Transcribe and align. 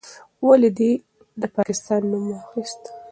ولې 0.47 0.69
دې 0.77 0.91
د 1.41 1.43
پاکستان 1.55 2.01
نوم 2.11 2.23
واخیست؟ 2.29 2.81